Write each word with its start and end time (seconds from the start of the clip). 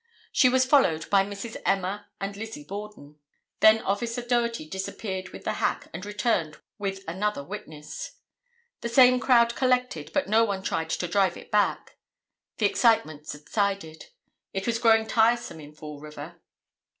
She 0.31 0.49
was 0.49 0.65
followed 0.65 1.07
by 1.11 1.21
Misses 1.21 1.57
Emma 1.63 2.07
and 2.19 2.35
Lizzie 2.35 2.63
Borden. 2.63 3.19
Then 3.59 3.83
Officer 3.83 4.23
Doherty 4.23 4.67
disappeared 4.67 5.29
with 5.29 5.43
the 5.43 5.53
hack 5.61 5.89
and 5.93 6.03
returned 6.03 6.57
with 6.79 7.03
another 7.07 7.43
witness. 7.43 8.13
The 8.79 8.89
same 8.89 9.19
crowd 9.19 9.55
collected 9.55 10.09
but 10.11 10.27
no 10.27 10.43
one 10.43 10.63
tried 10.63 10.89
to 10.89 11.07
drive 11.07 11.37
it 11.37 11.51
back. 11.51 11.99
The 12.57 12.65
excitement 12.65 13.27
subsided. 13.27 14.07
It 14.53 14.65
was 14.65 14.79
growing 14.79 15.05
tiresome 15.05 15.59
in 15.59 15.71
Fall 15.75 15.99
River. 15.99 16.41